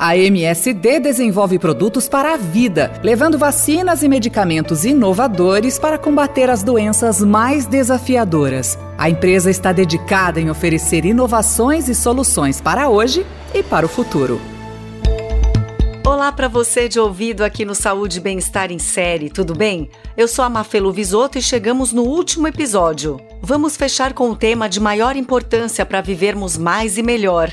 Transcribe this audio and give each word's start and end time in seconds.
A 0.00 0.16
MSD 0.16 1.00
desenvolve 1.00 1.58
produtos 1.58 2.08
para 2.08 2.34
a 2.34 2.36
vida, 2.36 2.92
levando 3.02 3.36
vacinas 3.36 4.04
e 4.04 4.08
medicamentos 4.08 4.84
inovadores 4.84 5.76
para 5.76 5.98
combater 5.98 6.48
as 6.48 6.62
doenças 6.62 7.20
mais 7.20 7.66
desafiadoras. 7.66 8.78
A 8.96 9.10
empresa 9.10 9.50
está 9.50 9.72
dedicada 9.72 10.40
em 10.40 10.50
oferecer 10.50 11.04
inovações 11.04 11.88
e 11.88 11.96
soluções 11.96 12.60
para 12.60 12.88
hoje 12.88 13.26
e 13.52 13.60
para 13.60 13.86
o 13.86 13.88
futuro. 13.88 14.40
Olá 16.06 16.30
para 16.30 16.46
você 16.46 16.88
de 16.88 17.00
ouvido 17.00 17.42
aqui 17.42 17.64
no 17.64 17.74
Saúde 17.74 18.18
e 18.18 18.20
Bem-Estar 18.20 18.70
em 18.70 18.78
Série, 18.78 19.28
tudo 19.28 19.52
bem? 19.52 19.90
Eu 20.16 20.28
sou 20.28 20.44
a 20.44 20.48
Mafelu 20.48 20.92
Visoto 20.92 21.38
e 21.38 21.42
chegamos 21.42 21.92
no 21.92 22.04
último 22.04 22.46
episódio. 22.46 23.20
Vamos 23.42 23.76
fechar 23.76 24.12
com 24.12 24.30
o 24.30 24.36
tema 24.36 24.68
de 24.68 24.78
maior 24.78 25.16
importância 25.16 25.84
para 25.84 26.00
vivermos 26.00 26.56
mais 26.56 26.96
e 26.98 27.02
melhor 27.02 27.50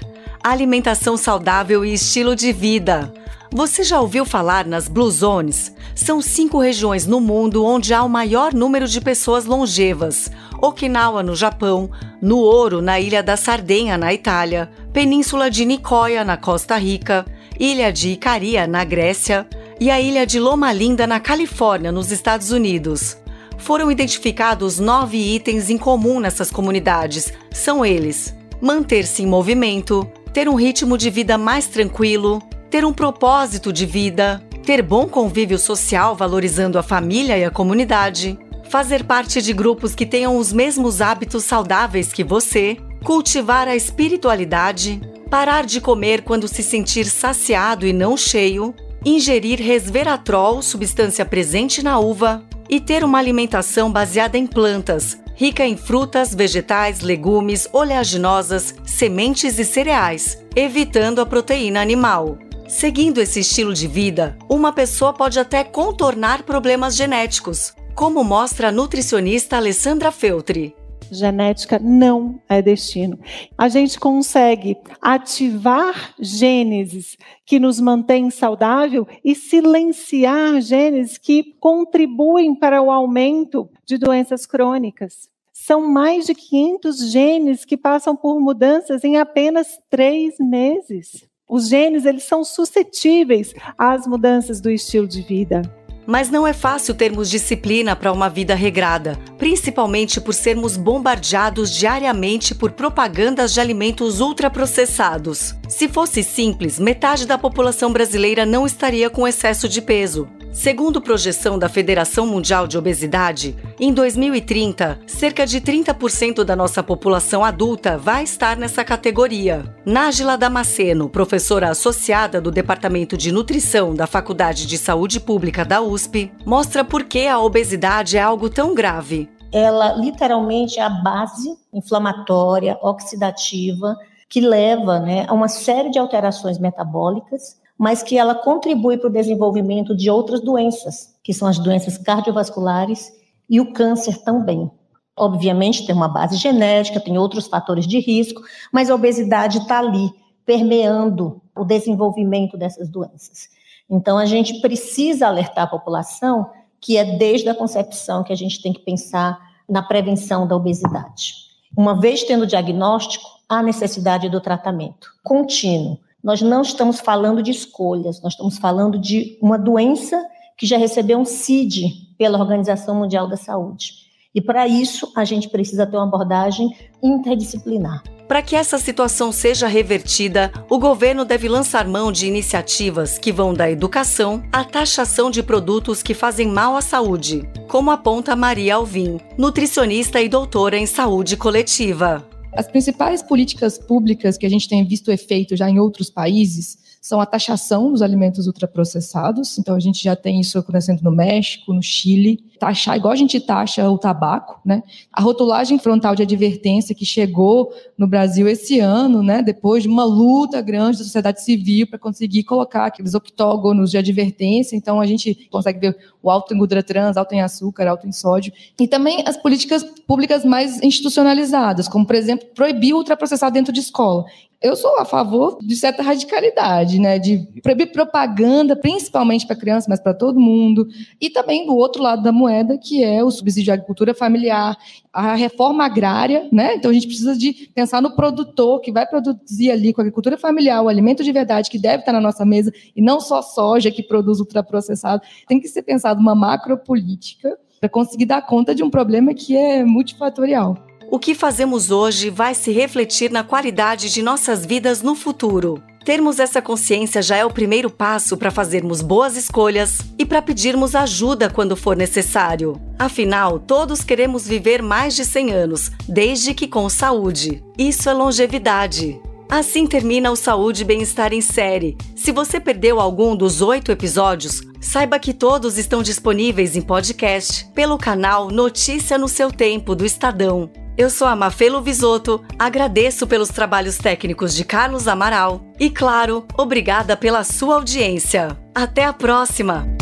alimentação 0.51 1.17
saudável 1.17 1.83
e 1.83 1.93
estilo 1.93 2.35
de 2.35 2.51
vida. 2.53 3.11
Você 3.51 3.83
já 3.83 3.99
ouviu 3.99 4.25
falar 4.25 4.65
nas 4.65 4.87
Blue 4.87 5.09
Zones? 5.09 5.73
São 5.95 6.21
cinco 6.21 6.59
regiões 6.59 7.07
no 7.07 7.19
mundo 7.19 7.65
onde 7.65 7.95
há 7.95 8.03
o 8.03 8.09
maior 8.09 8.53
número 8.53 8.87
de 8.87 9.01
pessoas 9.01 9.45
longevas: 9.45 10.29
Okinawa, 10.61 11.23
no 11.23 11.35
Japão, 11.35 11.89
no 12.21 12.37
Ouro, 12.37 12.79
na 12.79 12.99
Ilha 12.99 13.23
da 13.23 13.35
Sardenha, 13.35 13.97
na 13.97 14.13
Itália, 14.13 14.69
Península 14.93 15.49
de 15.49 15.65
Nicoya, 15.65 16.23
na 16.23 16.37
Costa 16.37 16.77
Rica, 16.77 17.25
Ilha 17.59 17.91
de 17.91 18.09
Icaria, 18.09 18.67
na 18.67 18.83
Grécia, 18.83 19.47
e 19.79 19.89
a 19.89 19.99
Ilha 19.99 20.27
de 20.27 20.39
Loma 20.39 20.71
Linda, 20.71 21.07
na 21.07 21.19
Califórnia, 21.19 21.91
nos 21.91 22.11
Estados 22.11 22.51
Unidos. 22.51 23.17
Foram 23.57 23.89
identificados 23.89 24.79
nove 24.79 25.17
itens 25.17 25.71
em 25.71 25.77
comum 25.77 26.19
nessas 26.19 26.51
comunidades. 26.51 27.33
São 27.51 27.83
eles: 27.83 28.35
manter-se 28.61 29.23
em 29.23 29.25
movimento, 29.25 30.07
ter 30.35 30.49
um 30.49 30.55
ritmo 30.55 30.97
de 30.97 31.09
vida 31.09 31.37
mais 31.37 31.65
tranquilo, 31.65 32.43
ter 32.69 32.83
um 32.83 32.91
propósito 32.91 33.71
de 33.71 33.85
vida, 33.85 34.43
ter 34.65 34.81
bom 34.81 35.07
convívio 35.07 35.57
social 35.57 36.13
valorizando 36.13 36.77
a 36.77 36.83
família 36.83 37.37
e 37.37 37.45
a 37.45 37.49
comunidade, 37.49 38.37
fazer 38.69 39.05
parte 39.05 39.41
de 39.41 39.53
grupos 39.53 39.95
que 39.95 40.05
tenham 40.05 40.35
os 40.35 40.51
mesmos 40.51 40.99
hábitos 40.99 41.45
saudáveis 41.45 42.11
que 42.11 42.21
você, 42.21 42.75
cultivar 43.05 43.69
a 43.69 43.77
espiritualidade, 43.77 44.99
parar 45.29 45.65
de 45.65 45.79
comer 45.79 46.23
quando 46.23 46.49
se 46.49 46.61
sentir 46.61 47.05
saciado 47.05 47.87
e 47.87 47.93
não 47.93 48.17
cheio, 48.17 48.75
ingerir 49.05 49.61
resveratrol, 49.61 50.61
substância 50.61 51.23
presente 51.23 51.81
na 51.81 51.97
uva, 51.97 52.43
e 52.69 52.81
ter 52.81 53.05
uma 53.05 53.19
alimentação 53.19 53.89
baseada 53.89 54.37
em 54.37 54.45
plantas, 54.45 55.17
rica 55.35 55.65
em 55.65 55.77
frutas, 55.77 56.33
vegetais, 56.33 57.01
legumes, 57.01 57.67
oleaginosas, 57.71 58.73
sementes 58.83 59.59
e 59.59 59.65
cereais, 59.65 60.43
evitando 60.55 61.19
a 61.19 61.25
proteína 61.25 61.81
animal. 61.81 62.37
Seguindo 62.67 63.21
esse 63.21 63.41
estilo 63.41 63.73
de 63.73 63.87
vida, 63.87 64.37
uma 64.49 64.73
pessoa 64.73 65.13
pode 65.13 65.39
até 65.39 65.63
contornar 65.63 66.43
problemas 66.43 66.95
genéticos, 66.95 67.73
como 67.93 68.23
mostra 68.23 68.69
a 68.69 68.71
nutricionista 68.71 69.57
Alessandra 69.57 70.11
Feltri. 70.11 70.75
Genética 71.11 71.79
não 71.79 72.41
é 72.47 72.61
destino. 72.61 73.19
A 73.57 73.67
gente 73.67 73.99
consegue 73.99 74.77
ativar 75.01 76.13
genes 76.19 77.17
que 77.45 77.59
nos 77.59 77.79
mantêm 77.79 78.29
saudável 78.29 79.07
e 79.23 79.35
silenciar 79.35 80.61
genes 80.61 81.17
que 81.17 81.55
contribuem 81.59 82.55
para 82.55 82.81
o 82.81 82.91
aumento 82.91 83.69
de 83.85 83.97
doenças 83.97 84.45
crônicas. 84.45 85.29
São 85.53 85.87
mais 85.87 86.25
de 86.25 86.35
500 86.35 87.11
genes 87.11 87.65
que 87.65 87.77
passam 87.77 88.15
por 88.15 88.39
mudanças 88.39 89.03
em 89.03 89.17
apenas 89.17 89.79
três 89.89 90.35
meses. 90.39 91.27
Os 91.47 91.69
genes 91.69 92.05
eles 92.05 92.23
são 92.23 92.43
suscetíveis 92.43 93.53
às 93.77 94.07
mudanças 94.07 94.59
do 94.59 94.69
estilo 94.69 95.07
de 95.07 95.21
vida. 95.21 95.61
Mas 96.07 96.29
não 96.29 96.45
é 96.45 96.53
fácil 96.53 96.93
termos 96.93 97.29
disciplina 97.29 97.95
para 97.95 98.11
uma 98.11 98.29
vida 98.29 98.53
regrada, 98.53 99.17
principalmente 99.37 100.21
por 100.21 100.33
sermos 100.33 100.77
bombardeados 100.77 101.71
diariamente 101.71 102.53
por 102.53 102.71
propagandas 102.71 103.53
de 103.53 103.59
alimentos 103.59 104.21
ultraprocessados. 104.21 105.55
Se 105.67 105.87
fosse 105.87 106.23
simples, 106.23 106.79
metade 106.79 107.25
da 107.25 107.37
população 107.37 107.91
brasileira 107.91 108.45
não 108.45 108.65
estaria 108.65 109.09
com 109.09 109.27
excesso 109.27 109.67
de 109.67 109.81
peso. 109.81 110.27
Segundo 110.51 111.01
projeção 111.01 111.59
da 111.59 111.67
Federação 111.67 112.25
Mundial 112.25 112.65
de 112.65 112.77
Obesidade, 112.77 113.57
em 113.77 113.93
2030, 113.93 114.99
cerca 115.05 115.45
de 115.45 115.59
30% 115.59 116.45
da 116.45 116.55
nossa 116.55 116.81
população 116.81 117.43
adulta 117.43 117.97
vai 117.97 118.23
estar 118.23 118.55
nessa 118.55 118.85
categoria. 118.85 119.65
Nájila 119.85 120.37
Damasceno, 120.37 121.09
professora 121.09 121.69
associada 121.69 122.39
do 122.39 122.51
Departamento 122.51 123.17
de 123.17 123.33
Nutrição 123.33 123.93
da 123.93 124.07
Faculdade 124.07 124.65
de 124.65 124.77
Saúde 124.77 125.19
Pública 125.19 125.65
da 125.65 125.81
USP, 125.81 126.31
mostra 126.45 126.85
por 126.85 127.03
que 127.03 127.27
a 127.27 127.37
obesidade 127.37 128.15
é 128.15 128.21
algo 128.21 128.49
tão 128.49 128.73
grave. 128.73 129.29
Ela 129.51 129.93
literalmente 129.93 130.79
é 130.79 130.83
a 130.83 130.89
base 130.89 131.57
inflamatória, 131.73 132.77
oxidativa, 132.81 133.97
que 134.29 134.39
leva 134.39 134.99
né, 135.01 135.25
a 135.27 135.33
uma 135.33 135.49
série 135.49 135.89
de 135.89 135.99
alterações 135.99 136.57
metabólicas 136.57 137.63
mas 137.77 138.01
que 138.01 138.17
ela 138.17 138.33
contribui 138.33 138.97
para 138.97 139.09
o 139.09 139.11
desenvolvimento 139.11 139.93
de 139.93 140.09
outras 140.09 140.39
doenças, 140.39 141.13
que 141.21 141.33
são 141.33 141.45
as 141.45 141.59
doenças 141.59 141.97
cardiovasculares 141.97 143.11
e 143.49 143.59
o 143.59 143.73
câncer 143.73 144.23
também. 144.23 144.69
Obviamente, 145.17 145.85
tem 145.85 145.95
uma 145.95 146.09
base 146.09 146.35
genética, 146.37 146.99
tem 146.99 147.17
outros 147.17 147.47
fatores 147.47 147.87
de 147.87 147.99
risco, 147.99 148.41
mas 148.71 148.89
a 148.89 148.95
obesidade 148.95 149.59
está 149.59 149.79
ali, 149.79 150.09
permeando 150.45 151.41
o 151.55 151.63
desenvolvimento 151.63 152.57
dessas 152.57 152.89
doenças. 152.89 153.49
Então, 153.89 154.17
a 154.17 154.25
gente 154.25 154.59
precisa 154.61 155.27
alertar 155.27 155.65
a 155.65 155.67
população 155.67 156.49
que 156.81 156.97
é 156.97 157.17
desde 157.17 157.49
a 157.49 157.55
concepção 157.55 158.23
que 158.23 158.33
a 158.33 158.35
gente 158.35 158.61
tem 158.61 158.71
que 158.71 158.81
pensar 158.81 159.39
na 159.67 159.81
prevenção 159.81 160.45
da 160.47 160.55
obesidade. 160.55 161.33
Uma 161.75 161.99
vez 161.99 162.23
tendo 162.23 162.43
o 162.43 162.47
diagnóstico, 162.47 163.25
há 163.49 163.63
necessidade 163.63 164.29
do 164.29 164.39
tratamento 164.39 165.09
contínuo, 165.23 165.97
nós 166.23 166.41
não 166.41 166.61
estamos 166.61 166.99
falando 166.99 167.41
de 167.41 167.51
escolhas, 167.51 168.21
nós 168.21 168.33
estamos 168.33 168.57
falando 168.57 168.97
de 168.97 169.37
uma 169.41 169.57
doença 169.57 170.23
que 170.57 170.65
já 170.65 170.77
recebeu 170.77 171.17
um 171.17 171.25
CID 171.25 172.15
pela 172.17 172.39
Organização 172.39 172.95
Mundial 172.95 173.27
da 173.27 173.37
Saúde. 173.37 174.05
E 174.33 174.41
para 174.41 174.67
isso, 174.67 175.11
a 175.15 175.23
gente 175.23 175.49
precisa 175.49 175.87
ter 175.87 175.95
uma 175.95 176.05
abordagem 176.05 176.69
interdisciplinar. 177.01 178.03
Para 178.27 178.41
que 178.41 178.55
essa 178.55 178.77
situação 178.77 179.31
seja 179.31 179.67
revertida, 179.67 180.51
o 180.69 180.79
governo 180.79 181.23
deve 181.23 181.47
lançar 181.47 181.87
mão 181.87 182.11
de 182.11 182.25
iniciativas 182.25 183.19
que 183.19 183.31
vão 183.31 183.53
da 183.53 183.69
educação 183.69 184.43
à 184.51 184.63
taxação 184.63 185.29
de 185.29 185.43
produtos 185.43 186.01
que 186.01 186.13
fazem 186.13 186.47
mal 186.47 186.75
à 186.75 186.81
saúde, 186.81 187.47
como 187.69 187.91
aponta 187.91 188.35
Maria 188.35 188.75
Alvim, 188.75 189.19
nutricionista 189.37 190.19
e 190.21 190.27
doutora 190.27 190.77
em 190.77 190.87
saúde 190.87 191.37
coletiva. 191.37 192.27
As 192.51 192.67
principais 192.67 193.21
políticas 193.21 193.77
públicas 193.77 194.37
que 194.37 194.45
a 194.45 194.49
gente 194.49 194.67
tem 194.67 194.83
visto 194.85 195.11
efeito 195.11 195.55
já 195.55 195.69
em 195.69 195.79
outros 195.79 196.09
países 196.09 196.77
são 197.05 197.21
a 197.21 197.25
taxação 197.27 197.91
dos 197.91 198.01
alimentos 198.01 198.47
ultraprocessados. 198.47 199.59
Então, 199.59 199.75
a 199.75 199.79
gente 199.79 200.03
já 200.03 200.15
tem 200.15 200.39
isso 200.39 200.57
acontecendo 200.57 201.03
no 201.03 201.11
México, 201.11 201.71
no 201.71 201.83
Chile. 201.83 202.43
Taxar, 202.59 202.97
igual 202.97 203.13
a 203.13 203.15
gente 203.15 203.39
taxa 203.39 203.87
o 203.87 203.95
tabaco, 203.95 204.59
né? 204.65 204.81
A 205.13 205.21
rotulagem 205.21 205.77
frontal 205.77 206.15
de 206.15 206.23
advertência 206.23 206.95
que 206.95 207.05
chegou 207.05 207.71
no 207.95 208.07
Brasil 208.07 208.47
esse 208.47 208.79
ano, 208.79 209.21
né? 209.21 209.43
Depois 209.43 209.83
de 209.83 209.89
uma 209.89 210.03
luta 210.03 210.59
grande 210.61 210.97
da 210.97 211.03
sociedade 211.03 211.43
civil 211.43 211.85
para 211.85 211.99
conseguir 211.99 212.43
colocar 212.43 212.87
aqueles 212.87 213.13
octógonos 213.13 213.91
de 213.91 213.99
advertência. 213.99 214.75
Então, 214.75 214.99
a 214.99 215.05
gente 215.05 215.47
consegue 215.51 215.79
ver 215.79 215.97
o 216.23 216.31
alto 216.31 216.55
em 216.55 216.57
gordura 216.57 216.81
trans, 216.81 217.17
alto 217.17 217.35
em 217.35 217.41
açúcar, 217.41 217.87
alto 217.87 218.07
em 218.07 218.11
sódio. 218.11 218.51
E 218.79 218.87
também 218.87 219.23
as 219.27 219.37
políticas 219.37 219.83
públicas 220.07 220.43
mais 220.43 220.81
institucionalizadas, 220.81 221.87
como, 221.87 222.03
por 222.03 222.15
exemplo, 222.15 222.47
proibir 222.55 222.95
o 222.95 222.97
ultraprocessado 222.97 223.53
dentro 223.53 223.71
de 223.71 223.81
escola 223.81 224.25
eu 224.65 224.75
sou 224.75 224.99
a 224.99 225.05
favor 225.05 225.59
de 225.61 225.75
certa 225.75 226.01
radicalidade, 226.01 226.99
né? 226.99 227.19
De 227.19 227.47
proibir 227.61 227.91
propaganda, 227.91 228.75
principalmente 228.75 229.45
para 229.45 229.55
crianças, 229.55 229.87
mas 229.87 229.99
para 229.99 230.13
todo 230.13 230.39
mundo. 230.39 230.87
E 231.21 231.29
também 231.29 231.67
do 231.67 231.75
outro 231.75 232.01
lado 232.01 232.23
da 232.23 232.31
moeda, 232.31 232.77
que 232.77 233.03
é 233.03 233.23
o 233.23 233.29
subsídio 233.29 233.65
de 233.65 233.71
agricultura 233.71 234.13
familiar, 234.15 234.75
a 235.13 235.35
reforma 235.35 235.85
agrária, 235.85 236.49
né? 236.51 236.75
Então 236.75 236.89
a 236.89 236.93
gente 236.93 237.05
precisa 237.05 237.37
de 237.37 237.69
pensar 237.75 238.01
no 238.01 238.15
produtor 238.15 238.81
que 238.81 238.91
vai 238.91 239.05
produzir 239.05 239.69
ali 239.69 239.93
com 239.93 240.01
a 240.01 240.03
agricultura 240.03 240.35
familiar 240.37 240.81
o 240.81 240.89
alimento 240.89 241.23
de 241.23 241.31
verdade 241.31 241.69
que 241.69 241.77
deve 241.77 241.99
estar 241.99 242.11
na 242.11 242.21
nossa 242.21 242.43
mesa 242.43 242.71
e 242.95 243.01
não 243.01 243.21
só 243.21 243.43
soja 243.43 243.91
que 243.91 244.01
produz 244.01 244.39
ultraprocessado. 244.39 245.21
Tem 245.47 245.59
que 245.59 245.67
ser 245.67 245.83
pensado 245.83 246.19
uma 246.19 246.33
macropolítica 246.33 247.55
para 247.79 247.87
conseguir 247.87 248.25
dar 248.25 248.41
conta 248.41 248.73
de 248.73 248.83
um 248.83 248.89
problema 248.89 249.31
que 249.33 249.55
é 249.55 249.85
multifatorial. 249.85 250.75
O 251.15 251.17
que 251.17 251.33
fazemos 251.33 251.91
hoje 251.91 252.29
vai 252.29 252.53
se 252.53 252.73
refletir 252.73 253.31
na 253.31 253.41
qualidade 253.41 254.11
de 254.11 254.21
nossas 254.21 254.65
vidas 254.65 255.01
no 255.01 255.15
futuro. 255.15 255.81
Termos 256.03 256.39
essa 256.39 256.61
consciência 256.61 257.21
já 257.21 257.37
é 257.37 257.45
o 257.45 257.49
primeiro 257.49 257.89
passo 257.89 258.35
para 258.35 258.51
fazermos 258.51 259.01
boas 259.01 259.37
escolhas 259.37 259.99
e 260.19 260.25
para 260.25 260.41
pedirmos 260.41 260.93
ajuda 260.93 261.49
quando 261.49 261.77
for 261.77 261.95
necessário. 261.95 262.75
Afinal, 262.99 263.59
todos 263.59 264.03
queremos 264.03 264.45
viver 264.45 264.81
mais 264.81 265.15
de 265.15 265.23
100 265.23 265.53
anos, 265.53 265.89
desde 266.05 266.53
que 266.53 266.67
com 266.67 266.89
saúde. 266.89 267.63
Isso 267.77 268.09
é 268.09 268.13
longevidade. 268.13 269.17
Assim 269.47 269.87
termina 269.87 270.29
o 270.29 270.35
Saúde 270.35 270.81
e 270.81 270.85
Bem-Estar 270.85 271.31
em 271.31 271.39
Série. 271.39 271.95
Se 272.13 272.33
você 272.33 272.59
perdeu 272.59 272.99
algum 272.99 273.37
dos 273.37 273.61
oito 273.61 273.89
episódios, 273.89 274.61
saiba 274.81 275.17
que 275.17 275.33
todos 275.33 275.77
estão 275.77 276.03
disponíveis 276.03 276.75
em 276.75 276.81
podcast 276.81 277.67
pelo 277.73 277.97
canal 277.97 278.49
Notícia 278.49 279.17
no 279.17 279.29
Seu 279.29 279.49
Tempo 279.49 279.95
do 279.95 280.05
Estadão. 280.05 280.69
Eu 280.97 281.09
sou 281.09 281.27
a 281.27 281.35
Mafelo 281.35 281.81
Visoto, 281.81 282.41
agradeço 282.57 283.27
pelos 283.27 283.49
trabalhos 283.49 283.97
técnicos 283.97 284.55
de 284.55 284.63
Carlos 284.63 285.09
Amaral 285.09 285.61
e, 285.77 285.89
claro, 285.89 286.45
obrigada 286.57 287.17
pela 287.17 287.43
sua 287.43 287.75
audiência. 287.75 288.57
Até 288.73 289.03
a 289.03 289.11
próxima! 289.11 289.94